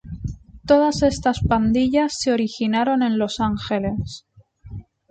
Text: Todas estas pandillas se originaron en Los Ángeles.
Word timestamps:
Todas 0.65 1.03
estas 1.03 1.41
pandillas 1.41 2.15
se 2.17 2.31
originaron 2.33 3.03
en 3.03 3.19
Los 3.19 3.39
Ángeles. 3.39 4.25